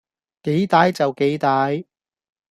[0.41, 1.85] 幾歹就幾歹